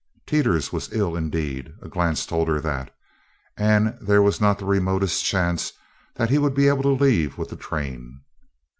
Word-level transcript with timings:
Teeters 0.25 0.73
was 0.73 0.91
ill 0.93 1.15
indeed 1.15 1.75
a 1.79 1.87
glance 1.87 2.25
told 2.25 2.47
her 2.47 2.59
that 2.59 2.91
and 3.55 3.95
there 4.01 4.23
was 4.23 4.41
not 4.41 4.57
the 4.57 4.65
remotest 4.65 5.23
chance 5.23 5.73
that 6.15 6.31
he 6.31 6.39
would 6.39 6.55
be 6.55 6.67
able 6.67 6.81
to 6.81 7.03
leave 7.03 7.37
with 7.37 7.49
the 7.49 7.55
train. 7.55 8.21